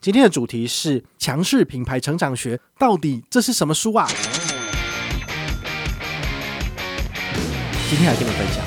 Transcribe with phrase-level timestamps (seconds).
[0.00, 4.06] 今天的主题是强势品牌成长学，到底这是什么书啊？
[7.90, 8.64] 今天来跟你分享。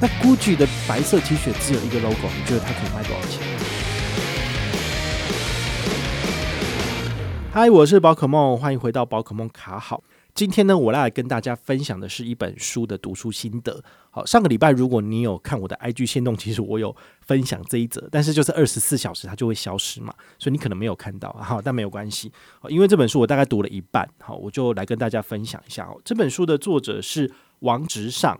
[0.00, 3.42] 那 Gucci 的白色 T 恤只有一个 logo，你觉得它可以卖多少钱？
[7.52, 10.04] 嗨，我是宝可梦，欢迎回到宝可梦卡好。
[10.36, 13.82] 今天呢，我来跟大家分享的是一本书的读书心得。
[14.10, 21.32] 好，上个礼拜如果你有看我的 IG 线动，其实我有分享这一则，但是就是二十四小时它就会消失嘛，所以你可能没有看到。
[21.40, 22.30] 好，但没有关系，
[22.68, 25.86] 因为这本书我大概读了一半，好，我就来跟大家分享一下。
[25.86, 28.38] 哦，这本书的作者是王直上，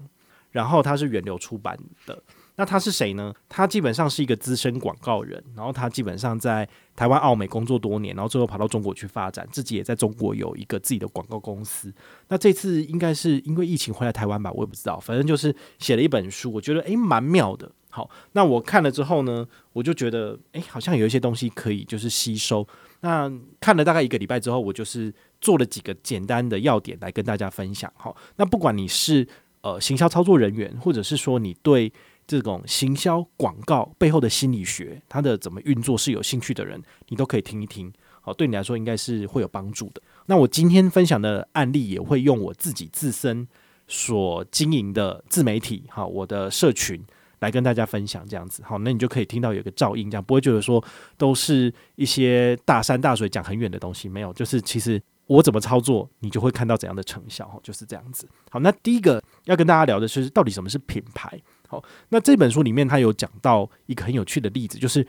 [0.50, 2.22] 然后他是源流出版的。
[2.56, 3.33] 那他是谁呢？
[3.48, 6.66] 他基本上是一个资深广告人，然后他基本上在
[6.97, 11.92] 台湾、奥美工作多年，然后最后跑到中国去发展，自己也在中国有一个自己的广告公司。
[12.28, 17.70] 那这次应该是因为疫情回来台湾吧，我也不知道，反正就是写了一本书，我觉得诶蛮妙的。
[17.91, 22.67] 好，那我看了之后呢，我就觉得诶好像有一些东西可以就是吸收。
[23.00, 23.30] 那
[23.61, 27.91] 看了大概一个礼拜之后，我就是做了几个简单的要点来跟大家分享。
[27.97, 29.27] 好，那不管你是
[29.61, 31.91] 呃行销操作人员，或者是说你对
[32.27, 37.92] 这种行销广告背后的心理学，它的怎么运作是有兴趣的人，你都可以听一听。
[38.20, 40.02] 好，对你来说应该是会有帮助的。
[40.27, 43.46] 那我今天分享的案例也会用我自己自身
[43.86, 47.00] 所经营的自媒体，好，我的社群
[47.38, 48.64] 来跟大家分享这样子。
[48.64, 50.83] 好，那你就可以听到有个照应，这样不会觉得说
[51.16, 58.28] 都是一些大山大水讲很远的东西，没有，就是其实我怎么操作，你就会看到怎样的成效，就是这样子。
[58.50, 61.40] 好，那第一个要跟大家聊的是，到底什么是品牌？
[61.69, 65.03] 好，那这本书里面他有讲到一个很有趣的例子，就是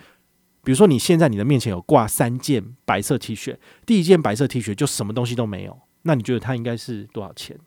[0.64, 3.56] 比如说你现在你的面前有挂三件白色 T 恤，
[3.86, 7.58] 第一件白色 T 恤就什么东西都没有，那你觉得它应该是多少钱？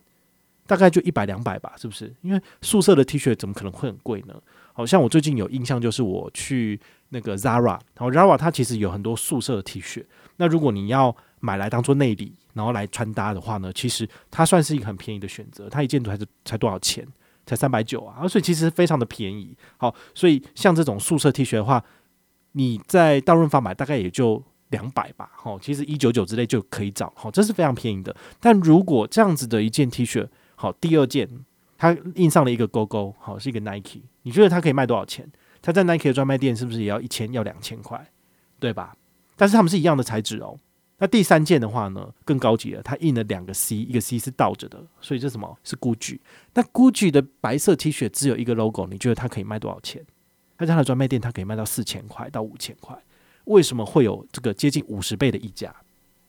[0.66, 2.14] 大概就一百两百吧，是不是？
[2.22, 4.34] 因为素色的 T 恤怎么可能会很贵呢？
[4.72, 10.04] 好像我最近有印象，就是我去那个 Zara，然后 Zara 它其实有很多素色的 T 恤，
[10.36, 17.04] 那如果你要买来当做内里，然后来穿搭的话呢，其实它算是一个很便宜的选择，它一件才才多少钱？
[17.46, 19.56] 才三百九啊，所以其实非常的便宜。
[19.76, 21.82] 好，所以像这种素色 T 恤的话，
[22.52, 25.30] 你在大润发买大概也就两百吧。
[25.34, 27.12] 好，其实一九九之类就可以找。
[27.16, 28.14] 好，这是非常便宜的。
[28.38, 31.28] 但如果这样子的一件 T 恤，好，第二件
[31.76, 35.30] 它印上了一个勾勾，好，是一个 Nike，你觉得它可以卖多少钱？
[35.62, 38.10] 它在 Nike 的专卖店是不是也要一千，要两千块？
[38.58, 38.94] 对吧？
[39.36, 40.58] 但是它们是一样的材质哦。
[41.00, 46.20] 那第三件的话呢，更高级了，它印了两个 C，一个 C 是倒着的，所以这什么是 Gucci？
[46.52, 50.04] 那 Gucci 的白色 T 恤只有一个 logo，你觉得它可以卖多少钱？
[50.58, 52.96] 它在它的专卖店，它可以卖到四千块到五千块，
[53.44, 55.74] 为什么会有这个接近五十倍的溢价？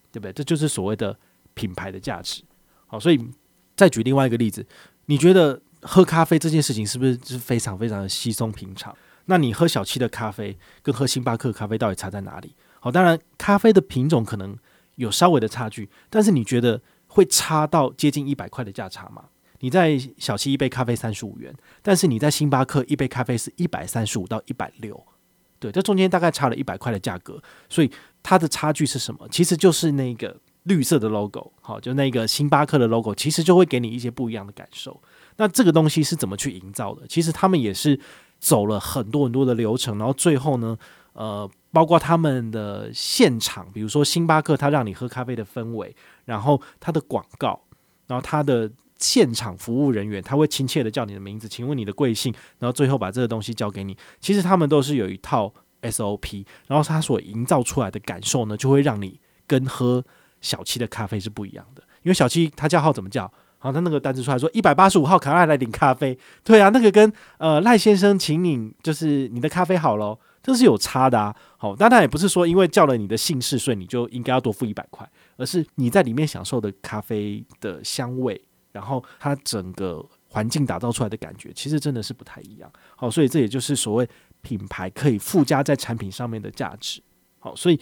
[0.10, 0.32] 对不对？
[0.32, 1.20] 这就是所谓的
[1.54, 2.42] 品牌的价值。
[2.88, 3.22] 好，所以
[3.76, 4.66] 再举另外一个例子，
[5.08, 8.96] 你觉得喝咖啡这件事情是不是是非常非常的稀松平常？
[9.26, 12.56] 那你喝小七的咖啡跟喝星巴克咖啡到底差在哪里？
[12.84, 14.58] 好，当然咖啡的品种可能
[14.96, 19.26] 有稍微的差距，但是你觉得会差到接近一百块的价差吗？
[19.60, 21.54] 你在小七一杯咖啡三十五元，
[21.84, 25.00] 但是你在星巴克一杯咖啡是一百三十五到一百六，
[25.60, 27.40] 对，这中间大概差了一百块的价格，
[27.70, 27.92] 所以
[28.24, 29.28] 它的差距是什么？
[29.30, 35.00] 其实就是那个绿色的 logo，好，就那个星巴克的 logo，其实就会给你一些不一样的感受。
[35.38, 37.06] 那这个东西是怎么去营造的？
[37.08, 38.00] 其实他们也是
[38.40, 40.76] 走了很多很多的流程，然后最后呢，
[41.14, 41.48] 呃。
[41.72, 45.96] 包括他们的现场，比如说星巴克，他让你喝咖啡的氛围，
[46.26, 47.60] 然后他的广告，
[48.08, 53.98] 然后他的现场服务人员，他会亲切的叫你的名字，请问你的贵姓，然后最后把这个东西交给你。
[54.20, 60.04] 其实他们都是有一套 SOP，然后他所营造出来的感受呢，就会让你跟喝
[60.42, 61.82] 小七的咖啡是不一样的。
[62.04, 63.32] 因为小七他叫号怎么叫？
[63.58, 70.20] 好，他那个单子出来说一百八十五号卡赖来领咖啡，对啊，那个跟呃赖先生请你就是你的咖啡好喽。
[70.44, 75.08] 这是有差的啊，好，当然也不是说因为叫了你的姓氏，所以你就应该要多付一百块，
[75.38, 78.42] 而是你在里面享受的咖啡的香味，
[78.72, 82.72] 然后它整个环境打造出来的感觉，其实真的是不太一样。
[82.96, 84.10] 好，所以这也就是所谓
[84.42, 87.04] 品牌可以附加在产品上面的价值。
[87.38, 87.80] 好，所以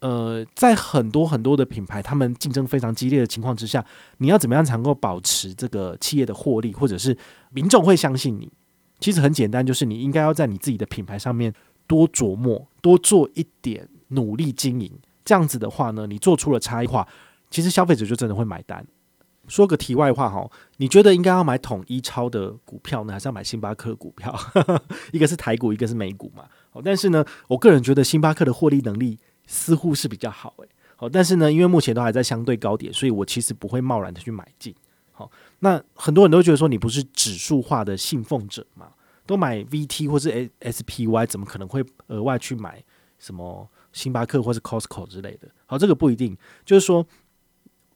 [0.00, 3.82] 呃，在很多很多的品牌，他们竞争非常激烈的情况之下，
[4.18, 7.16] 你要怎么样才能够保持这个企业的获利，或者是
[7.52, 8.52] 民众会相信你？
[9.00, 11.52] 其实很简单，就是你应该要在你自己的品牌上面。
[11.92, 14.90] 多琢磨，多做一点努力经营，
[15.26, 17.06] 这样子的话呢，你做出了差异化，
[17.50, 18.86] 其实消费者就真的会买单。
[19.46, 24.34] 说个题外话哈，你觉得应该要买统一超的股票呢，还是要买星巴克股票？
[25.12, 26.44] 一个是台股，一个是美股嘛。
[26.70, 30.68] 好，但是呢，我个人觉得星巴克的获利能力似乎是比较好诶。
[30.96, 34.74] 好，但是呢，因为目前都还在相对高点，所以我其实不会贸然的去买进。
[35.10, 38.86] 好，那很多人都觉得说你不是指数化的信奉者嘛？
[39.26, 42.82] 都买 VT 或是 SPY，怎么可能会额外去买
[43.18, 45.48] 什么星巴克或是 Costco 之类的？
[45.66, 46.36] 好，这个不一定。
[46.64, 47.06] 就是说，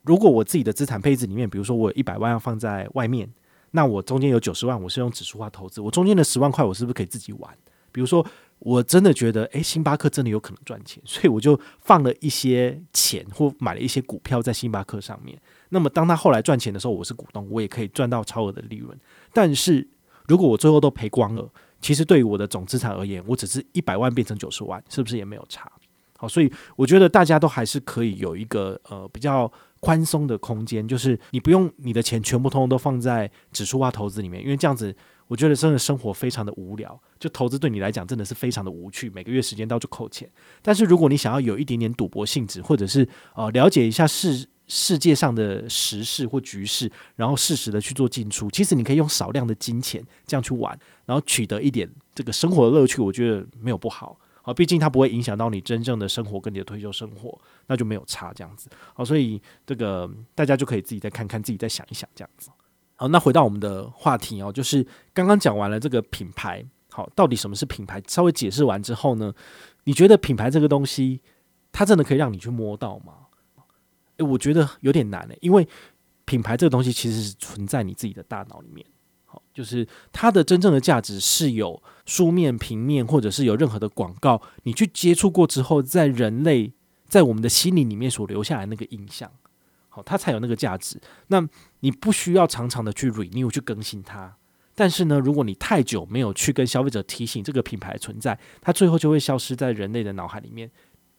[0.02, 3.28] 如果我自己的资产配置里面，比如说我有一百万要放在外面，
[3.73, 7.56] 那我中间有九十万我是用指数化投资，我中间的十万块我是不是可以自己玩？
[7.93, 8.25] 比如说，
[8.58, 15.40] 我真的觉得，诶，星巴克真的有可能赚钱， 所以我就放了一些钱或买了一些股票在星巴克上面。
[15.70, 18.94] 那么，当他后来赚钱的时候，我是股东，我也可以赚到超额的利润。
[19.32, 19.88] 但是
[20.28, 21.49] 如果我最后都赔光了，
[21.81, 25.70] 其实对于我的总资产而言，我只是一百万变成九十万，是不是也没有差？
[26.19, 29.50] 好，所以我觉得大家都还是可以有一个呃比较
[29.81, 34.94] 宽松的空间，就是你不用你的钱全部通通都放在指数化投资里面，因为这样子
[35.28, 36.99] 我觉得真的生活非常的无聊。
[37.20, 40.26] 就投资对你来讲真的是非常的无趣，每个月时间到处扣钱。
[40.62, 54.18] 但是如果你想要有一点点赌博性质，或者是呃了解一下世世界上的时事或局势，然后适时的去做进出，其实你可以用少量的金钱这样去玩，然后取得一点这个生活的乐趣，我觉得没有不好。
[54.42, 57.36] 好，毕竟它不会影响到你真正的生活跟你的退休生活，
[57.66, 58.70] 那就没有差这样子。
[58.94, 62.48] 好，所以这个大家就可以自己再看看，自己再想一想这样子。
[62.94, 68.00] 好，那回到我们的话题哦，就是刚刚讲完了这个品牌，好，到底什么是品牌？
[68.06, 69.34] 稍微解释完之后呢，
[69.82, 71.20] 你觉得品牌这个东西，
[71.72, 73.25] 它真的可以让你去摸到吗？
[74.18, 75.66] 诶，我觉得有点难诶，因为
[76.24, 78.86] 品牌这个东西其实是存在你自己的大脑里面。
[79.28, 86.72] 好就是它的真正的价值是有书面、平面，或者是有任何的广告，你去接触过之后，在人类
[87.08, 89.30] 在我们的心灵里面所留下来那个印象，
[89.88, 91.00] 好，它才有那个价值。
[91.26, 91.46] 那
[91.80, 94.36] 你不需要常常的去 renew 去更新它，
[94.76, 100.70] 但是呢，如果你太久没有去跟消费者提醒这个品牌存在，它最后就会消失在人类的脑海里面，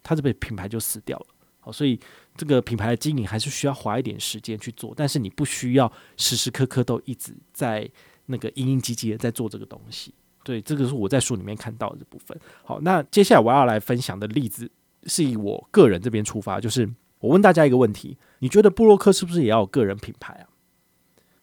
[0.01, 1.25] 它这个品牌就死掉了。
[1.71, 1.99] 所以
[2.35, 7.89] 这个品牌的经营还是需要花一点时间去做，但是你不需要时时刻刻都一直在。
[8.29, 12.37] 那个殷殷急急的在做这个东西，对，这个是我在书里面看到的部分。
[12.61, 14.69] 好，那接下来我要来分享的例子
[15.03, 20.49] 是以我个人这边出发，就是我问大家一个问题：你觉得布洛克是不是也要有个人品牌啊？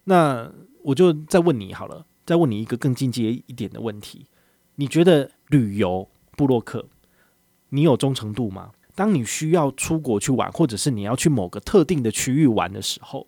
[0.04, 4.26] 那我就再问你好了，再问你一个更进阶一点的问题：
[4.74, 6.06] 你觉得旅游
[6.36, 6.86] 布洛克，
[7.70, 8.72] 你有忠诚度吗？
[8.94, 13.26] 当你需要出国去玩，或者是你要去某个特定的区域玩的时候，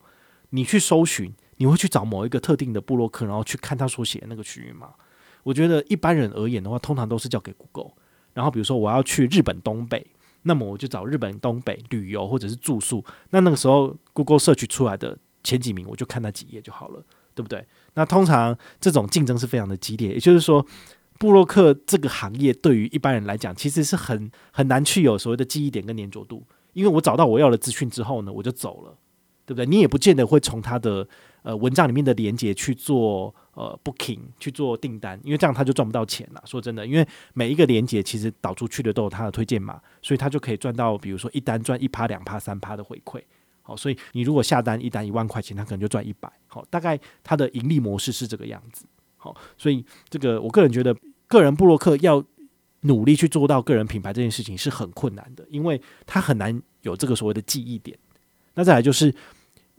[0.51, 1.35] 你去搜寻。
[1.59, 4.91] 你会去找某一个特定的部落客，然后去看他所写的那个区域吗？
[5.43, 7.93] 我觉得一般人而言的话，通常都是交给 Google。
[8.35, 10.07] 然后比如说我要去日本东北，
[10.43, 13.03] 那么我就找日本东北旅游或者是住宿。
[13.31, 17.03] 那那个时候 Google search 出来的前几名，我就看那几页就好了，
[17.35, 17.67] 对不对？
[17.95, 20.63] 那通常这种竞争是非常的激烈，也就是说，
[21.19, 26.43] 布洛克这个行业对于一般人来讲，其实是很很难去有所谓的记忆点跟黏着度。
[26.73, 28.97] 因为我找到我要的资讯之后呢，我就走了，
[29.45, 29.67] 对不对？
[29.67, 31.07] 你也不见得会从他的。
[31.47, 36.43] 呃，文章里面的连接去做呃 booking 去做订单，因为这样他就赚不到钱了。
[36.45, 43.23] 说真的，因为每一个连接其实导出去的都有他的推荐码，所以他就可以赚到，比如说一单赚一趴、两趴、三趴的回馈。
[43.63, 46.29] 好，所以你如果下单一单一万块钱，他可能就赚一百。
[46.49, 48.85] 好，大概他的盈利模式是这个样子。
[49.57, 50.95] 所以这个我个人觉得，
[51.27, 52.23] 个人部落客要
[52.81, 57.97] 努力去做到个人品牌这件事情是很困难的，因为他很难有这个所谓的记忆点。
[58.55, 59.15] 那再来就是。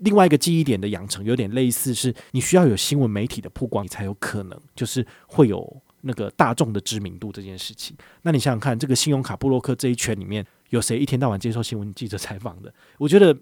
[0.02, 7.98] 另外一个记忆点的养成有点类似，是你需要有新闻媒体的曝光，你才有可能就是会有那个大众的知名度这件事情。
[8.22, 12.72] 那你想想看，这个信用卡部落客这一圈里面有谁一天到晚接受新闻记者采访的？
[13.00, 13.36] 我觉得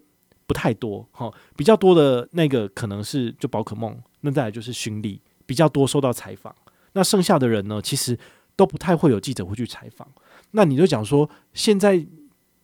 [0.48, 6.54] 不太多哈，比较多的那个可能是就宝可梦，那再来就是勋利比较多受到采访。
[6.94, 8.18] 那剩下的人呢，其实
[8.56, 10.08] 都不太会有记者会去采访。
[10.52, 12.06] 那你就讲说，现在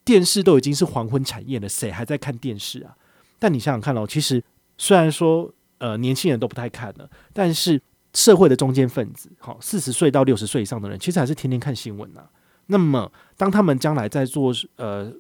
[0.06, 2.96] 电视都已经是黄昏产业了，谁还在看电视啊？
[3.38, 4.42] 但你想想看哦，其实
[4.78, 7.82] 虽然说呃年轻人都不太看了，但是
[8.14, 12.30] 社会的中间分子，好四十岁到六十岁以上的人，其实还是天天看新闻呐、啊。
[12.68, 15.12] 那么当他们将来在做呃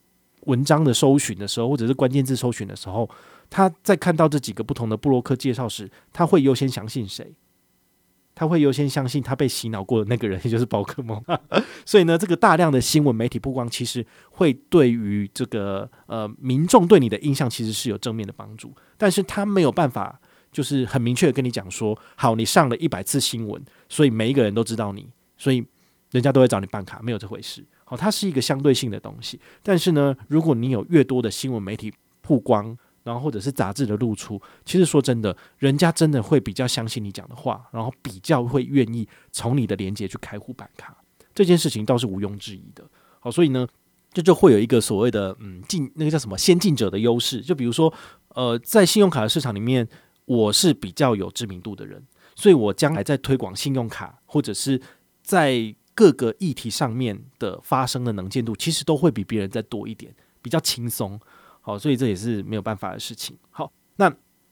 [0.46, 3.10] 文章的搜寻的时候，或者是关键字搜寻的时候，
[3.50, 7.34] 他在看到这几个不同的布洛克介绍时，他会优先相信谁？
[8.42, 11.24] 他会优先相信他被洗脑过的那个人， 也就是宝可梦。
[11.86, 18.74] 所以呢，这个大量的新闻媒体曝光，其实会对于这个呃民众对你的印象，其实是有正面的帮助。
[18.98, 20.20] 但是他没有办法，
[20.52, 25.08] 就是很明确的跟你讲说，好，你上了一百次新闻，所以每一个人都知道你，
[25.38, 25.64] 所以
[26.10, 27.64] 人家都会找你办卡，没有这回事。
[27.84, 29.40] 好，它是一个相对性的东西。
[29.62, 31.94] 但是呢，如果你有越多的新闻媒体
[32.24, 40.96] 曝光，然后或者是杂志的露出，其实说真的，人家真的会比较相信你讲的话，然后比较会愿意从你的连接去开户办卡，
[41.34, 42.84] 这件事情倒是毋庸置疑的。
[43.20, 43.68] 好，所以呢，
[44.14, 47.42] 这就会有一个所谓的嗯进那个叫什么先进者的优势。
[47.42, 47.92] 就比如说，
[48.30, 49.88] 呃，在信用卡的市场里面，
[50.26, 52.04] 我是比较有知名度的人，
[52.36, 54.82] 所以我将来在推广信用卡或者是
[55.24, 61.20] 在各个议题上面的发声的能见度，其实都会比别人再多一点，比较轻松。
[61.62, 63.38] 好，所以这也是没有办法的事情。
[63.50, 64.12] 好，那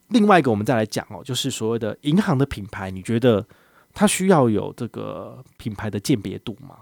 [0.10, 3.46] 另外一个我们再来讲哦，就是所谓的银行的品牌，你觉得
[3.94, 6.78] 它需要有这个品牌的鉴别度吗？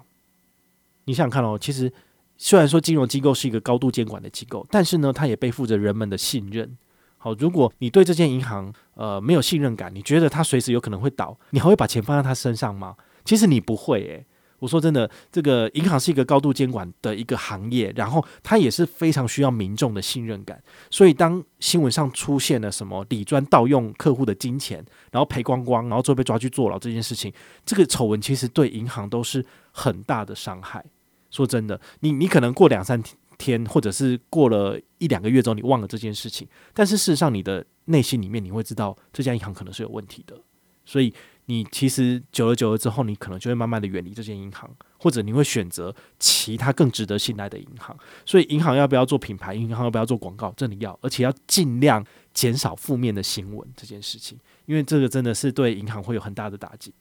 [1.06, 1.92] 你想想看哦，其实
[2.38, 6.78] 虽然说金融机构是一个高度监管的机构，但是呢，它也背负着人们的信任。
[7.18, 12.96] 好，如果你对这间银行呃没有信任感，你觉得它随时有可能会倒，你还会把钱放在它身上吗？
[13.26, 14.26] 其实你不会诶、
[14.60, 20.60] 我说真的，这个银行是一个高度监管的一个行业，然后它也是非常需要民众的信任感。
[20.90, 27.32] 所以当新闻上出现了什么李专盗用客户的金钱，然后赔光光，然后最后被抓去坐牢这件事情，
[27.66, 30.84] 这个丑闻其实对银行都是很大的伤害。
[31.30, 33.00] 说真的，你你可能过两三
[33.38, 40.36] 天，或者是过了一两个月之后，你忘了这件事情，但是事实上你的内心里面你会知道这家银行可能是有问题的，
[40.84, 41.14] 所以。
[41.50, 47.98] 你其实久了久了之后，你可能就会慢慢的远离这间银行，或者你会选择其他更值得信赖的银行。
[48.26, 49.54] 所以，银行要不要做品牌？
[49.54, 50.52] 银行要不要做广告？
[50.58, 56.94] 真的要，而且要尽量减少负面的新闻这件事情，因为这个真的是对银行会有很大的打击。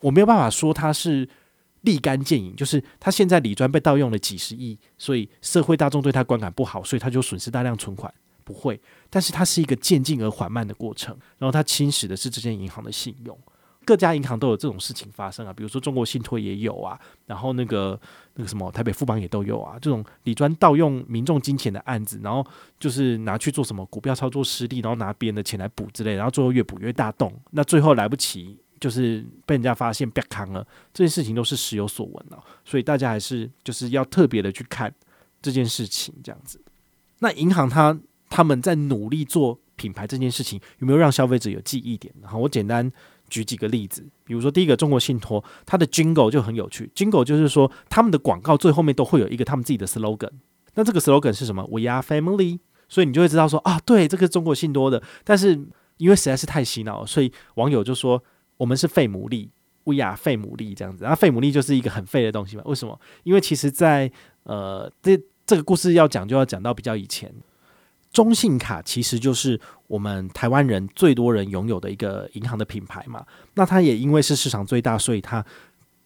[0.00, 1.28] 我没有办法说它是
[1.80, 8.12] 立竿见影，就是他现在李专被盗用了几十亿，所以社会大众对他观感不好，所以他就损失大量存款。
[8.42, 13.38] 不会，但是它是一个渐进而缓慢的过程，然后它侵蚀的是这间银行的信用。
[13.90, 18.00] 各家银行都有这种事情发生啊，比如说中国信托也有啊，然后那个
[18.34, 22.46] 那个什么台北富邦也都有啊，这种李专盗用民众金钱的案子，然后
[22.78, 34.94] 就是拿去做什么股票操作失利，然后拿别人的钱来补之类，然后最后越补越大洞，那最后来不及，就是被人家发现被扛了，这件事情都是时有所闻了，所以大家还是就是要特别的去看
[35.42, 36.62] 这件事情这样子。
[37.18, 42.14] 那银行它他们在努力做品牌这件事情，有没有让消费者有记忆点？
[42.22, 42.88] 然后我简单。
[43.30, 46.90] 举几个例子，比如说第一个中国信托，它的 Jingle 就很有趣。
[46.94, 50.32] Jingle 就是说他们的广告最后面都会有一个他们自己的 slogan。
[50.74, 52.58] 那这个 slogan 是什么？We are family。
[52.88, 55.00] 所以你就会知道说啊，对，这个中国信托的。
[55.22, 55.52] 但是
[55.98, 58.20] 因为实在是太洗脑，所以网友就说
[58.56, 59.48] 我们是废母利
[59.84, 61.04] ，We are 废母利这样子。
[61.04, 62.64] 然后废母利就是一个很废的东西嘛？
[62.66, 63.00] 为什么？
[63.22, 64.10] 因为其实在
[64.42, 67.32] 呃这这个故事要讲就要讲到比较以前。
[68.12, 73.24] 中信卡其实就是我们台湾人最多人拥有的一个银行的品牌嘛，
[73.54, 75.44] 那它也因为是市场最大，所以它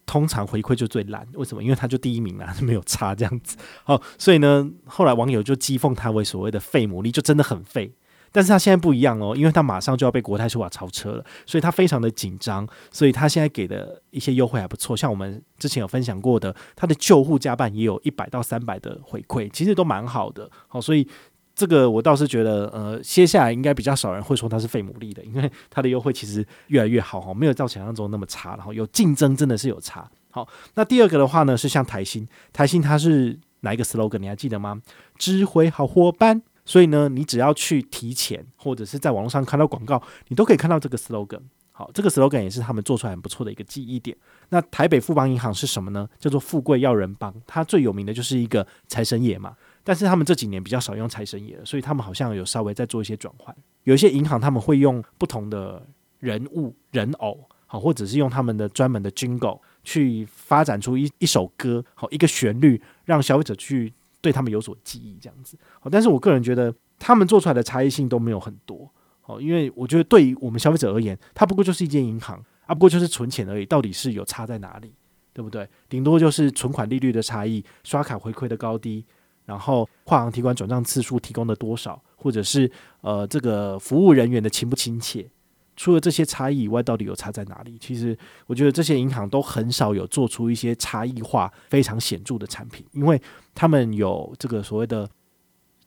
[0.05, 1.27] 通常回馈就最烂。
[1.33, 1.63] 为什么？
[1.63, 3.57] 因为它就第一名啊，没有差这样子。
[3.85, 7.91] 好，所以呢，后来网友就讥讽它为所谓的废母利，就真的很废。
[8.31, 12.69] 但是它现在不一样哦，因为它马上就要被国泰世华超车了，所以它非常的紧张。
[12.91, 20.51] 所以它现在给的一些优惠还不错，像我们之前有分享过的，它的旧户加办也有一百到三百的回馈，其实都蛮好的。
[20.69, 21.09] 好，所以。
[21.55, 30.11] 这个我倒是觉得，呃，接下来应该比较少人会说它是废母利的，因为它的优惠其实越来越好哈，没有照想象中那么差，然后有竞争真的是有差。
[30.31, 34.19] 好，那第二个的话呢，是像台新，台新它是哪一个 slogan？
[34.19, 34.83] 你还记得吗？
[35.17, 36.43] 智慧好伙伴。
[36.67, 41.41] 所以呢，你只要去提钱，或者是在网络上看到广告，你都可以看到这个 slogan。
[41.73, 44.17] 好，这个 slogan 也是他们做出来很不错的一个记忆点。
[44.49, 46.09] 那台北富邦银行是什么呢？
[46.19, 49.55] 叫做富贵要人帮，它最有名的就是一个财神爷嘛。
[49.85, 53.55] 但是他们这几年比较少用财神爷了，所以他们好像有稍微在做一些转换。
[53.83, 55.87] 有一些银行他们会用不同的
[56.21, 65.59] 人物人偶，好，或者是用他们的专门的 jingle 去发展出一一首歌，好，一个旋律，让消费者去对他们有所记忆，这样子。
[65.79, 74.95] 好，但是我个人觉得他们做出来的差异性都没有很多，好，因为我觉得对于我们消费者而言，它不过就是一间银行啊，不过就是存钱而已，到底是有差在哪里，
[75.35, 75.69] 对不对？
[75.91, 79.05] 顶多就是存款利率的差异，刷卡回馈的高低。
[79.45, 82.71] 然后跨行提款转账次数提供的多少，或者是
[83.03, 85.29] 呃这个服务人员的亲不亲切，
[85.77, 87.77] 除了这些差异以外，到底有差在哪里？
[87.79, 93.21] 其实我觉得这些银行都很少有做出一些差异化非常显著的产品，因为
[93.55, 95.09] 他们有这个所谓的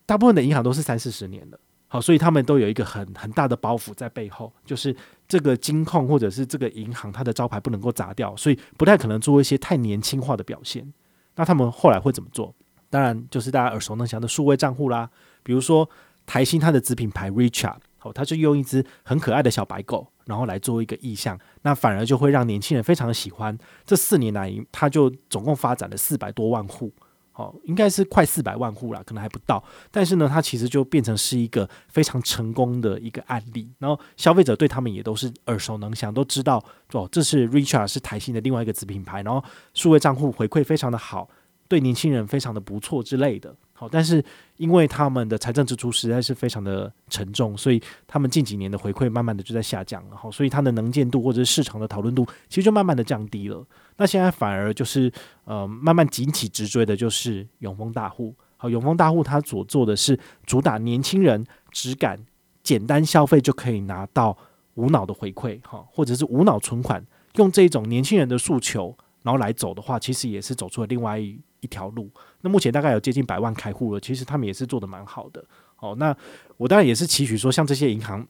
[0.06, 4.96] 大部分的银行都是三四十年的，好，所以他们都有一个很很大的包袱在背后，就是
[5.28, 10.94] 这个金控或者是这个银行它的招牌不能够砸掉，所以不太可能做一些太年轻化的表现。
[11.36, 12.54] 那他们后来会怎么做？
[12.90, 15.10] 当然，就是大家耳熟能详的数位账户啦。
[15.44, 15.90] 比如说
[16.26, 23.58] 台新它的子品牌 Richard，哦，它就用一只很可爱的小白狗，然后来做一个意象，那反而就会让年轻人非常的喜欢。
[23.86, 26.92] 这四年来，它就总共发展了四百多万户，
[27.34, 29.64] 哦，应该是快四百万户啦，可能还不到。
[29.90, 33.72] 但是呢，它其实就变成是一个非常成功的一个案例。
[33.80, 39.22] 然后消费者对他们也都是耳熟能详，都知道哦，这是 Richard 是台新的另外一个子品牌。
[39.24, 41.30] 然后数位账户回馈非常的好。
[41.68, 44.24] 对年轻人非常的不错之类的，好，但是
[44.56, 53.66] 因为他们的财政支出实在是非常的沉重，所以他们近几年的回馈慢慢的就在下降了，好，所以它的能见度或者是市场的讨论度其实就慢慢的降低了。
[53.98, 55.12] 那现在反而就是
[55.46, 58.34] 呃慢慢紧起直追的，就是永丰大户。
[58.56, 62.20] 好，永丰大户他所做的是主打年轻人只敢
[62.64, 64.36] 简单消费就可以拿到
[64.76, 67.06] 无脑的回馈，哈，或者是无脑存款，
[67.36, 68.98] 用这种年轻人的诉求，
[69.28, 72.10] 然后来走的话，其实也是走出了另外一条路。
[72.40, 75.44] 那目前大概有接近百万开户了，其实他们也是做的蛮好的。
[75.80, 76.16] 哦，那
[76.56, 78.26] 我当然也是期许说，像这些银行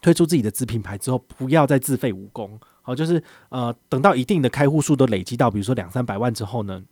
[0.00, 2.58] 推出自己的子品牌之后，不要再自废武功。
[2.80, 6.82] 好，就是呃，等到一定的开户数都累积到，比如说两三百万之后呢，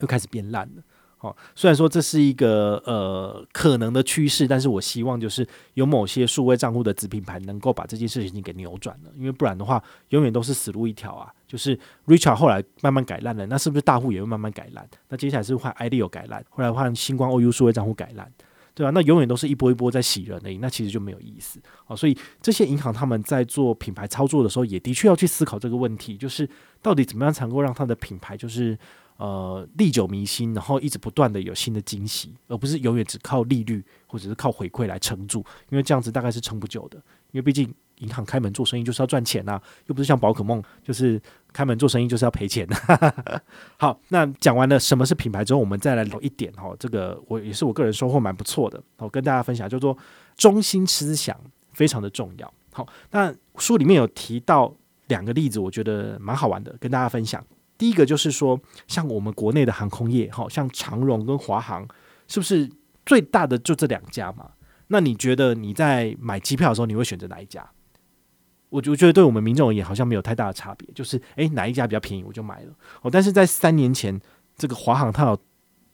[0.00, 0.82] 又开始变烂了。
[1.22, 11.32] 哦，虽然说这是一个呃可能的趋势，但是我希望就是有某些数位账户的子品牌能够把这件事情给扭转了，因为不然的话，永远都是死路一条啊。
[11.46, 14.84] 就是 Richard 后来慢慢改烂了，那是不是大户也会慢慢改烂？
[15.10, 18.28] 那接下来是换 iLeo 改烂，后来换星光 OU 数位账户改烂，
[18.74, 18.90] 对吧？
[18.90, 21.60] 那永远都是一波一波在洗人而已，那其实就没有意思。
[21.84, 26.48] 好，所以这些银行他们在做品牌操作的时候，也的确要去思考这个问题，就是
[26.80, 28.76] 到底怎么样才能够让他的品牌就是。
[29.22, 35.38] 呃，历久弥新，然后一直不断的有新的惊喜，而不是永远只靠利率或者是靠回馈来撑住，
[35.70, 36.96] 因为这样子大概是撑不久的。
[37.30, 42.66] 因为毕竟银行开门做生意就是要赚钱呐、又不是像宝可梦，就是开门做生意就是要赔钱。
[43.78, 49.96] 好，那讲完了什么是品牌之后，我们再来聊一点哈，这个我也是我个人收获蛮不错的，我跟大家分享，叫做
[50.36, 51.38] 中心思想
[51.70, 52.52] 非常的重要。
[52.72, 54.74] 好，那书里面有提到
[55.06, 57.40] 两个例子，我觉得蛮好玩的，跟大家分享。
[57.78, 61.86] 第一个就是说，像我们国内的航空业，哈，像长荣跟华航，
[62.28, 62.70] 是不是
[63.04, 64.50] 最大的就这两家嘛？
[64.88, 67.68] 那你觉得你在买机票的时候，你会选择哪一家？
[68.68, 72.72] 我就觉得对我们民众而言，好像没有太大的差别，就是诶，哪一家比较便宜，我就买了。
[73.02, 74.18] 哦，但是在三年前，
[74.56, 75.38] 这个华航它有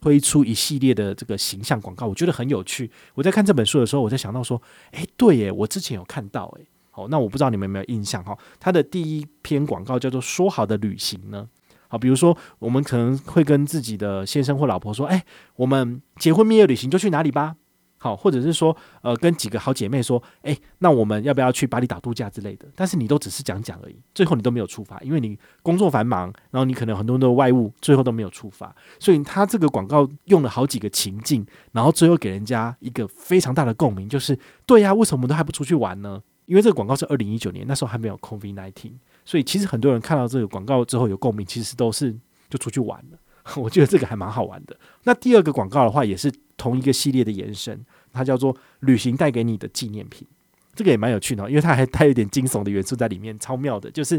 [0.00, 2.90] 推出一系列的这个形象广告，我觉得很有趣。
[3.14, 4.61] 我在看这本书的时候，我在想到说，
[4.92, 8.37] 诶，对耶，我之前有看到，诶，哦，那我不知道你们有没有印象哈？
[8.61, 11.49] 它的第一篇广告叫做“说好的旅行”呢？
[11.88, 15.25] 好，比如说，我们可能会跟自己的先生或老婆说：“哎，
[15.57, 17.56] 我们结婚蜜月旅行就去哪里吧？”
[18.00, 28.73] 好，或者是说，呃，跟几个好姐妹说：“哎，那我们要不要去巴厘岛度假之类的？”但是你都只是讲讲而已，最后你都没有出发，因为你工作繁忙，然后你可能很多的外务，最后都没有出发。
[29.00, 36.23] 所以他这个广告用了好几个情境，然后最后给人家一个非常大的共鸣，就是对呀，为什么我们都还不出去玩呢？
[36.47, 38.93] 因为这个广告是二零一九年，那时候还没有 Covid nineteen。
[39.28, 42.17] 所以其实很多人看到这个广告之后有共鸣，其实都是
[42.49, 43.19] 就出去玩了。
[43.60, 44.75] 我觉得这个还蛮好玩的。
[45.04, 47.78] 那第二个广告的话，也是同一个系列的延伸，
[48.10, 50.26] 它叫做“旅行带给你的纪念品”。
[50.75, 53.91] 这个也蛮有趣的，因为它还带一点惊悚的元素在里面，超妙的。
[53.91, 54.19] 就是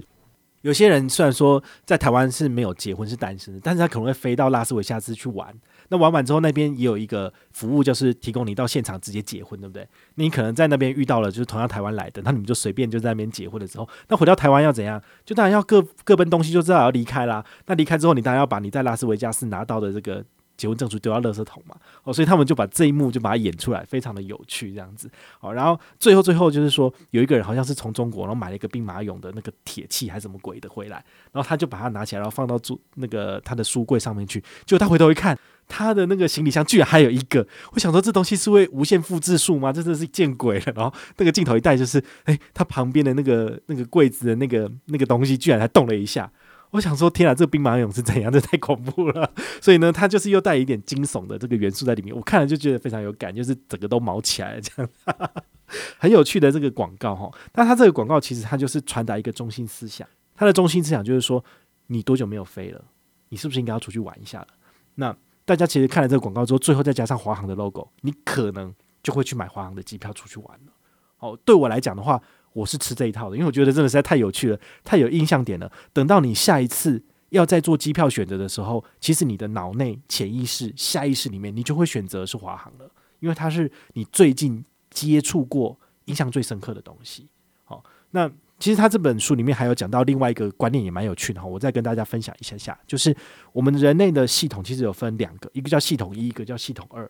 [0.62, 5.54] 有些人虽然说在台湾是没有结婚是单身的，但是他可能会飞到拉斯维加斯去玩。
[5.92, 9.88] 那玩完之后，那边也有一个服务，就是提供你到现场直接结婚，对不对？
[10.16, 15.02] 你可能在那边遇到了，就是同样台湾来的，那你们就随便就在那边结婚的时候，那回到台湾要怎样？
[15.26, 17.44] 就当然要各各奔东西，就知道要离开啦。
[17.66, 20.24] 那离开之后，你当然要把你在拉斯维加斯拿到的这个
[20.60, 21.76] 结婚证书丢到垃圾桶嘛。
[22.04, 25.10] 哦，所以他们就把这一幕就把它演出来，非常的有趣，这样子。
[25.40, 35.38] 哦，然后最后最后就是说，有一个人好像是从中国，然后买了一个兵马俑的那个铁器还是什么鬼的回来，然后他就把它拿起来，然后放到书那个他的书柜上面去，结果他回头一看。
[35.72, 39.72] 他的那个行李箱居然还有一个，我想说这东西是会无限复制数吗？
[39.72, 40.74] 这真的是见鬼了！
[40.76, 46.28] 然后那个镜头一带，就是哎，他旁边的那个那个柜子的那个那个东西居然还动了一下。
[46.72, 48.30] 我想说，天啊，这个兵马俑是怎样？
[48.34, 49.32] 这太恐怖了！
[49.62, 52.16] 所以呢，它就是又带一点惊悚的这个元素在里面。
[52.16, 55.32] 我看了就觉得非常有感，就是整个都毛起来了，这样哈哈
[55.98, 57.32] 很有趣的这个广告哈。
[57.56, 61.44] 那它这个广告其实它就是传达一个中心思想，它的中心思想就是说，
[61.88, 62.84] 你多久没有飞了？
[63.30, 64.48] 你是不是应该要出去玩一下了？
[64.96, 70.74] 那大家其实看了这个广告之后，最后再加上华航的 logo，你可能就会去买华航的机票出去玩了。
[71.20, 72.22] 哦，对我来讲的话，
[72.54, 75.72] 我是吃这一套的，因为我觉得真的实在太有趣了，太有印象点了。
[75.94, 87.28] 等到你下一次要再做机票选择的时候，其实你的脑内潜意识、下意识里面，你就会选择是华航了，因为它是你最近接触过、印象最深刻的东西。
[87.66, 88.32] 好，那。
[88.60, 93.16] 其实他这本书里面还有讲到另外一个观念，也蛮有趣的哈，我再跟大家分享一下下，就是
[93.54, 97.10] 我们人类的系统其实有分两个，一个叫系统一，一个叫系统二。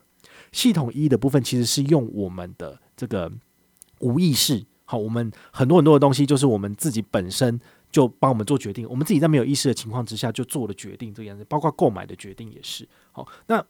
[0.52, 3.32] 系统一的部分其实是用我们的这个
[3.98, 12.90] 无意识，好，我们很多很多的东西就是我们自己本身就帮我们做决定，我们自己在没有意识的情况之下就做了决定，这个样子，包括购买的决定也是。
[13.12, 13.64] 好，那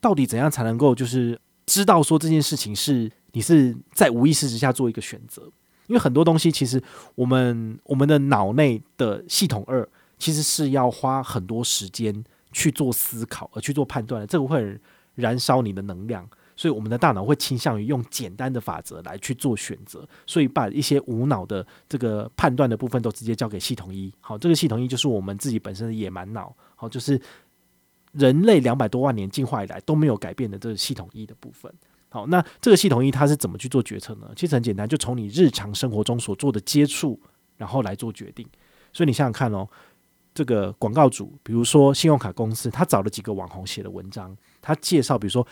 [0.00, 5.42] 到底怎样才能够就是知道说这件事情是你是在无意识之下做一个选择？
[5.86, 6.82] 因为很多东西，其实
[7.14, 9.86] 我们我们的脑内的系统二，
[10.18, 14.26] 其实是要花很多时间去做思考，而去做判断的。
[14.26, 14.80] 这个会
[15.14, 16.26] 燃烧你的能量。
[16.56, 24.12] 所以我们的大脑会倾向于用简单的法则来去做选择，所以把一些无脑的这个判断的部分都直接交给系统一。
[24.20, 26.54] 好，这个系统一就是我们自己本身的野蛮脑。
[26.76, 27.20] 好，就是
[28.12, 31.72] 人类两百多万年进化以来都没有改变的这个系统一的部分。
[32.08, 34.30] 好，那这个系统一它是怎么去做决策呢？
[34.36, 37.20] 其实很简单，就从你日常生活中所做的接触，
[37.56, 38.46] 然后来做决定。
[38.92, 39.68] 所以你想想看哦，
[40.32, 45.44] 这个广告主，比如说信用卡公司，他找了几个网红写的文章，他介绍，比如说。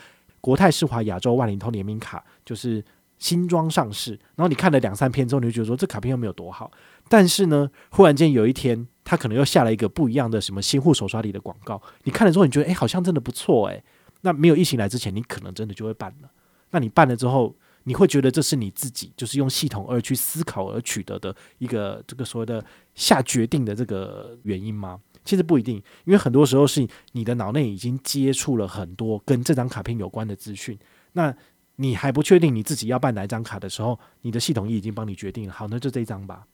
[0.43, 2.83] 国泰世华亚洲万灵通联名卡就是
[3.17, 6.69] 新装上市，然后你看了两三篇之后，你就觉得说这卡片又没有多好。
[7.07, 13.81] 但是呢，忽然间有一天，他可能又下了一个不一样的什么新户手刷礼的广告，你看了之后，你觉得诶，好像真的不错诶。
[14.19, 16.29] 那没有疫情来之前，你可能真的就会办了。
[16.71, 22.63] 那你办了之后，你会觉得这是你自己就是用系统二去思考而取得的一个这个所谓的
[22.95, 24.99] 下决定的这个原因吗？
[25.25, 30.77] 其实不一定，因为很多时候是你的脑内已经接触了很多跟这张卡片有关的资讯，
[31.13, 31.33] 那
[31.77, 35.53] 你还不确定你自己要办哪张卡的时候，你的系统一已经帮你决定了。
[35.53, 36.45] 好，那就这一张吧。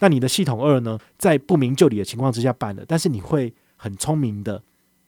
[0.00, 4.62] 那你的系统二呢，在不明就里的情况之下办的，但是你会很聪明的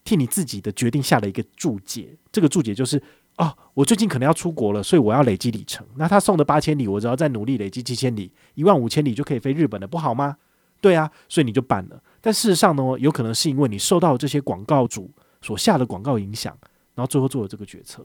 [0.04, 2.16] 替你自己的决定下了一个注解。
[2.32, 3.02] 这个注解就是：
[3.38, 5.86] 哦，我最近可能要出国了，所以我要累积里程。
[5.96, 10.36] 那他送的八千里，我只要再努力累积七千里，一万五千里就可以飞日本了，不好吗？
[10.80, 12.02] 对啊，所以你就办了。
[12.20, 16.56] 但事实上呢，有可能是因为你受到这些广告主所下的广告影响，
[16.94, 18.04] 然后最后做了这个决策。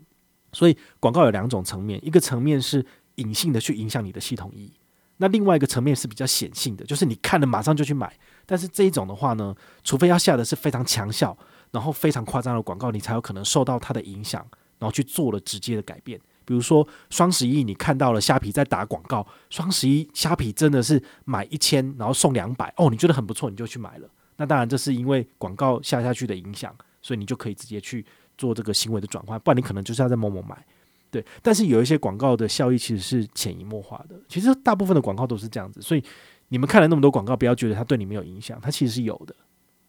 [0.52, 4.72] 所以广告有两种层面，一个层面是隐性的去影响你的系统一，
[5.18, 8.16] 那另外一个层面是比较显性的，就是你看了马上就去买。
[8.46, 11.36] 但是这一种的话呢，除非要下的是非常强效，
[11.72, 14.46] 然后非常夸张的广告，你才有可能受到它的影响，
[14.84, 16.20] 然后去做了直接的改变。
[16.44, 24.10] 比如说双十一，你看到了虾皮在打广告，双十一虾皮真的是买一千然后送两百哦，你觉得很不错，你就去买了。
[24.36, 28.06] 那当然这是因为广告下下去的影响，所以你就可以直接去
[28.38, 30.62] 做这个行为的转换，不然你可能就是要在某某买。
[31.10, 36.04] 对，但是有一些广告的效益其实是潜移默化的，其实大部分的广告都是这样子，所以
[36.50, 39.34] 你们看了那么多广告，不要觉得它对你没有影响，它其实是有的，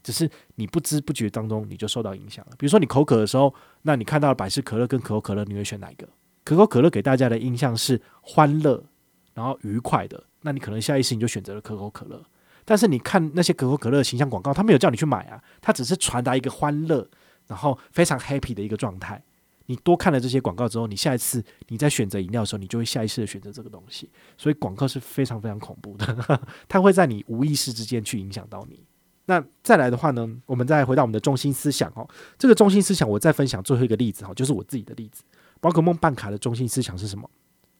[0.04, 2.52] 只是你不知不觉当中你就受到影响了。
[2.56, 6.06] 比如说你口渴的时候，那你看到了百事可乐跟可口可乐，你会选哪一个？
[6.44, 8.84] 可口可乐给大家的印象是欢乐，
[9.32, 12.22] 然后愉快的，那你可能下意识你就选择了可口可乐。
[12.66, 17.08] 但是你看那些可口可乐的形象广告，他没有叫你去买啊，他只是传达一个欢乐，
[17.46, 19.22] 然后非常 happy 的一个状态。
[19.66, 24.10] 你多看了这些广告之后，你下一次你在选择饮料的时候，你就会下意识的选择这个东西。
[24.36, 28.84] 所以广告是非常非常恐怖的， 它会在你无意识之间去影响到你。
[29.26, 32.06] 那再来的话呢，我们再回到我们的中心思想哦，
[32.38, 35.22] 这个中心思想我再分享最后一个例子哈，就是我自己的例子。
[35.60, 37.28] 宝可梦办卡的中心思想是什么？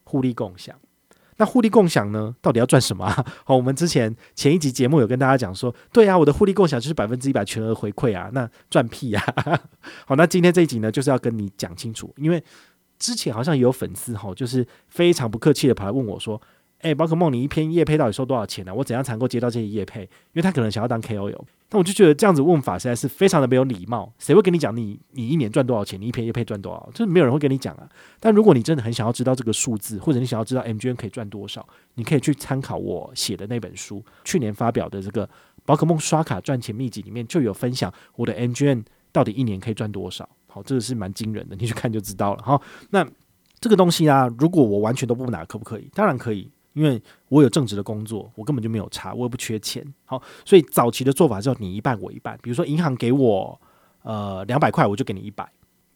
[0.04, 0.74] 互利共享。
[1.36, 2.34] 那互利共享呢？
[2.40, 3.26] 到底要赚什么啊？
[3.44, 9.22] 好，我们之前前一集节目有跟大家讲说，对啊，我的互利共享就是百分之一百全额回馈啊，那赚屁呀！
[10.06, 12.42] 好，那今天这一集呢，就是要跟你讲清楚，因为
[12.98, 16.40] 之前好像有粉丝哈，就是非常不客气的跑来问我说。
[16.84, 20.02] 哎、宝可梦，你一篇业配到底收多少钱呢、我怎样才能够接到这些业配？
[20.02, 24.12] 因为他可能想要当 KOL，但我就觉得这样子问法实在是非常的没有礼貌。
[24.18, 25.98] 谁会跟你讲你你一年赚多少钱？
[25.98, 26.90] 你一篇业配赚多少？
[26.92, 27.88] 就是没有人会跟你讲啊。
[28.20, 30.94] 但如果你真的很想要知道这个数字，或者你想要知道 M.G.N.
[30.94, 35.26] 可以赚多少，你可以去参考我写的那本书，去年发表的这个
[35.64, 38.84] 宝可梦刷卡赚钱秘籍里面就有分享我的 M.G.N.
[39.10, 40.28] 到底一年可以赚多少。
[40.46, 42.42] 好，这个是蛮惊人的，你去看就知道了。
[42.42, 43.08] 好，那
[43.58, 45.88] 这个东西啊，如果我完全都不拿，可不可以？
[45.94, 46.50] 当然可以。
[46.74, 49.82] 因为我有正职的工作，我根本就没有差，我也不缺钱。
[50.04, 52.38] 好，所以早期的做法是你一半我一半。
[52.42, 53.58] 比如说银行给我
[54.02, 55.50] 呃两百块，我就给你一百。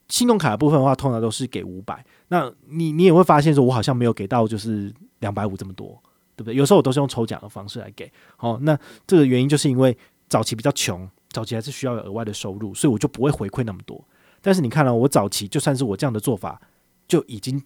[0.08, 2.02] 信用卡的部分的话，通常都是给五百。
[2.28, 5.88] 那你你也会发现说，我好像没有给到就是两百五这么多，
[6.34, 6.54] 对不对？
[6.54, 8.10] 有时候我都是用抽奖的方式来给。
[8.36, 9.96] 好，那这个原因就是因为
[10.28, 14.02] 早期比较穷，早期还是需要有额外的收入，所以我就不会回馈那么多。
[14.40, 16.60] 但是你看了我早期，就算是我这样的做法，
[17.08, 17.60] 就已经。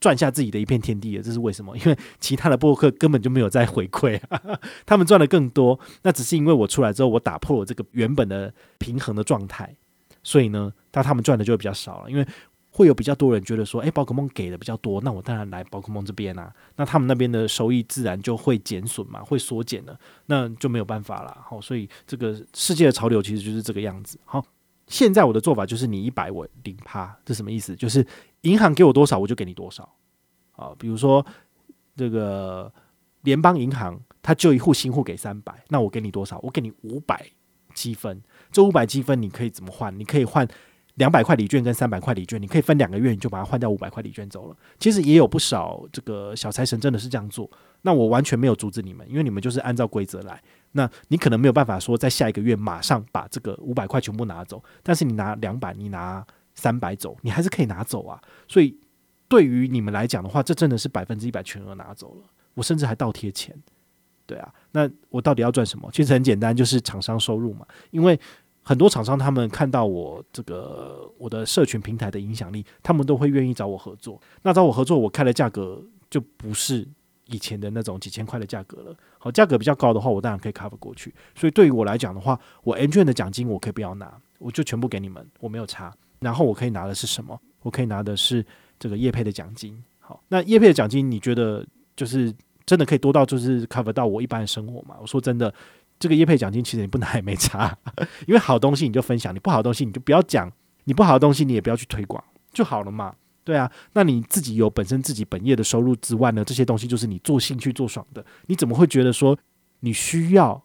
[0.00, 1.76] 赚下自己的一片天地了，这是为什么？
[1.76, 4.20] 因为其他的播客根本就没有在回馈，
[4.86, 5.78] 他们赚的更多。
[6.02, 9.74] 那只是因为我出来之后，我打破了这个原本的平衡的状态，
[10.22, 12.10] 所以呢，那他们赚的就会比较少了。
[12.10, 12.24] 因为
[12.70, 16.52] 会有比较多人觉得说，诶，宝可梦给的比较多，那我当然来宝可梦这边啊。
[16.76, 21.36] 那他们那边的收益自然就会减损嘛，会缩减了，那就没有办法了。
[21.44, 24.16] 好，所以这个世界的潮流其实就是这个样子。
[24.24, 24.44] 好，
[24.86, 27.74] 现在我的做法就是你一百我零趴，这什么意思？
[27.74, 28.06] 就是。
[28.42, 29.88] 银行给我多少，我就给你多少
[30.52, 30.72] 啊。
[30.78, 31.24] 比如说，
[31.96, 32.72] 这个
[33.22, 36.38] 联邦银行，它就一户新户给三百，那我给你多少？
[36.42, 37.26] 我给你五百
[37.74, 38.22] 积分。
[38.52, 39.96] 这五百积分你可以怎么换？
[39.98, 40.46] 你可以换
[40.94, 44.56] 两百块礼券跟三百块礼券，你可以分两个月，你就把它换掉五百块礼券走了。
[44.78, 47.50] 其实也有不少这个小财神真的是这样做。
[47.82, 50.40] 那我完全没有阻止你们，因为你们就是按照规则来。
[50.72, 56.24] 那你可能没有办法说在下一个月马上把这个五百块全部拿走，但是你拿两百，你拿。
[56.58, 58.20] 三百走，你还是可以拿走啊。
[58.48, 58.76] 所以
[59.28, 62.22] 对于你们来讲的话，这真的是百分之一百全额拿走了。
[62.54, 63.56] 我甚至还倒贴钱，
[64.26, 64.52] 对啊。
[64.72, 65.88] 那我到底要赚什么？
[65.92, 67.64] 其实很简单，就是厂商收入嘛。
[67.92, 68.18] 因为
[68.64, 74.20] 很多厂商他们看到我这个我的社群平台的影响力，他们都会愿意找我合作。
[74.42, 76.84] 那找我合作，我开的价格就不是
[77.26, 78.96] 以前的那种几千块的价格了。
[79.18, 81.14] 好，价格比较高的话，我当然可以 cover 过去。
[81.36, 84.20] 所以对于我来讲的话，我 N 券的奖金我可以不要拿。
[84.38, 85.92] 我就全部给你们，我没有差。
[86.20, 87.40] 然后我可以拿的是什么？
[87.62, 88.44] 我可以拿的是
[88.78, 89.82] 这个业配的奖金。
[89.98, 92.32] 好，那业配的奖金，你觉得就是
[92.64, 94.96] 真的可以多到就是 cover 到我一般的生活吗？
[95.00, 95.52] 我说真的，
[95.98, 97.76] 这个业配奖金其实你不拿也没差，
[98.26, 100.50] 因为好东西你就分享，你不好的东西你就不要讲，
[100.84, 103.14] 你不好的东西你也不要去推广就好了嘛。
[103.44, 109.36] 对啊，那你自己有本身自己本业的收入之外呢，这些东西就是你做兴趣做爽的，你怎么会觉得说
[109.80, 110.62] 你需要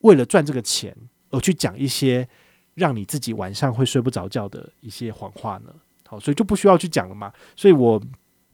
[0.00, 0.96] 为了赚这个钱
[1.30, 2.28] 而去讲一些？
[2.74, 5.74] 让你自己晚上会睡不着觉的一些谎话呢？
[6.06, 7.32] 好，所以就不需要去讲了嘛。
[7.56, 8.00] 所以我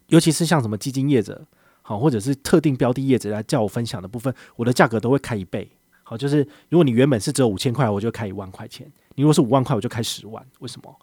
[0.09, 1.45] 尤其是像什么基金业者，
[1.83, 5.71] 好，或者是特定标的业者来叫我分享的部分，我的价格都会开一倍。
[6.03, 10.45] 好，就是如果你原本是只有五千块，我就开一万块钱；你如果是五万块，我就开十万。
[10.59, 10.95] 为什么？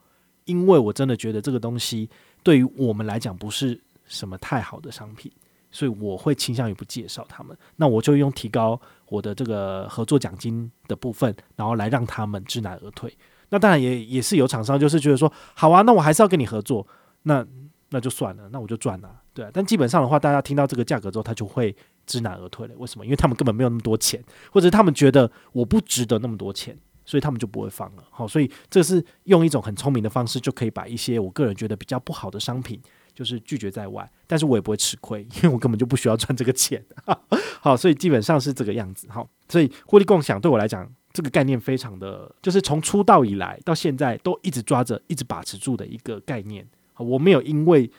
[0.45, 2.09] 因为我真的觉得这个东西
[2.43, 5.31] 对于我们来讲不是什么太好的商品。
[5.71, 13.15] 所以我会倾向于不介绍他们，那我就用提高我的这个合作奖金的部分，然后来让他们知难而退。
[13.49, 16.85] 那当然也也是有厂商就是觉得说，好啊，那我还是要跟你合作，
[17.23, 17.45] 那
[17.89, 19.49] 那就算了，那我就赚了，对。
[19.53, 21.73] 但基本上的话，大家听到这个价格之后，他就会
[22.05, 22.75] 知难而退了。
[22.77, 23.05] 为什么？
[23.05, 28.03] 因为他们根本没有那么多钱，或者他们觉得我不值得那么多钱，所以他们就不会放了。
[28.09, 32.81] 好，所以这是用一种很聪明的方式，就可以把一些我个人觉得比较不好的商品。
[33.17, 36.85] 就是拒绝在外，但是我也不会吃亏，因为我根本就不需要赚这个钱。
[37.59, 39.07] 好，所以基本上是这个样子。
[39.09, 46.63] 好，所以获利共享对我来讲，这个概念非常的，就是从出道以来到现在都一直抓着、一直把持住的一个概念。
[46.97, 47.89] 我没有因为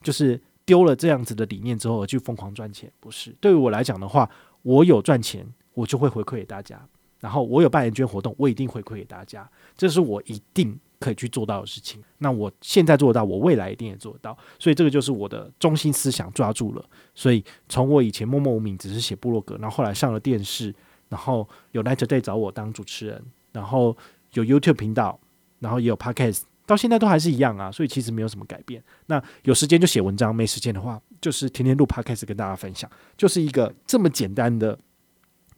[0.00, 3.34] 就是丢了这样子的理念之后而去疯狂赚钱，不是。
[3.40, 4.30] 对于我来讲的话，
[4.62, 6.80] 我有赚钱，我就会回馈给大家。
[7.18, 10.78] 然后我有办 N 捐活动，我一定回馈给大家，这是我一定。
[11.00, 16.84] 可以去做到的事情，那我现在做得到，我未来一定也做得到，所以这个就是我的中心思想抓住了。
[17.14, 20.74] 所以从我以前默默无名，只是写部落格，然后后来上了电视，
[21.08, 23.96] 然后有 Night Today 找我当主持人，然后
[24.32, 25.20] 有 YouTube 频道，
[25.60, 27.70] 然后也有 Podcast，到现在都还是一样啊。
[27.70, 28.82] 所以其实没有什么改变。
[29.06, 34.76] 那有时间就写文章，没时间的话就是天天录 Podcast 跟大家分享，就是一个这么简单的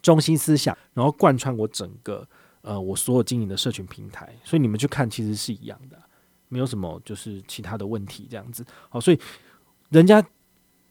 [0.02, 2.28] 中心思想，然后贯穿我整个。
[2.62, 5.98] 呃，我所有经营的社群平台，所以你们去看其实是一样的，
[6.48, 8.64] 没有什么就是其他的问题这样子。
[8.88, 9.18] 好，所以
[9.88, 10.22] 人家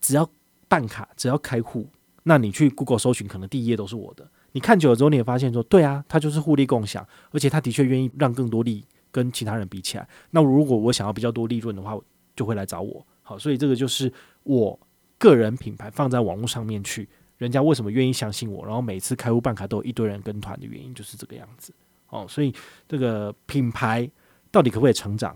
[0.01, 0.27] 只要
[0.67, 1.87] 办卡，只要开户，
[2.23, 4.29] 那你去 Google 搜寻，可能第一页都是我的。
[4.53, 10.07] 你看久了之后，你也发现说，对啊，他就是互利共享，而且他的确愿意让更多利跟其他人比起来。
[10.31, 11.95] 那如果我想要比较多利润的话，
[12.35, 13.05] 就会来找我。
[13.21, 14.79] 好，所以这个就是我
[15.19, 17.07] 个人品牌放在网络上面去。
[17.39, 18.63] 人家为什么愿意相信我？
[18.63, 21.73] 然后每次开户办卡都有一堆人跟团的原因就是这个样子
[22.09, 22.27] 哦。
[22.29, 22.53] 所以
[22.87, 24.07] 这个品牌
[24.51, 25.35] 到底可不可以成长？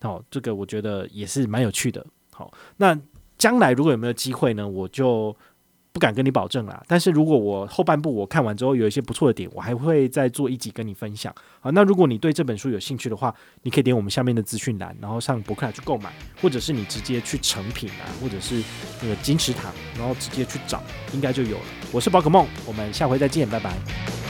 [0.00, 2.02] 哦，这个我觉得也是蛮有趣的。
[2.32, 2.98] 好，那
[3.36, 4.66] 将来如果有没有机会呢？
[4.66, 5.36] 我就。
[5.92, 11.32] 不敢跟你保证啦，但是如果我后半部我看完之后有一些不错的点，我还会再做一集跟你分享。
[11.60, 18.62] 好，那如果你对这本书有兴趣的话，你可以点我们下面的资讯栏，然后上博客来去购买，或者是你直接去成品啊，或者是
[19.02, 21.64] 那个金池堂，然后直接去找，应该就有了。
[21.92, 24.21] 我是宝可梦，我们下回再见，拜拜。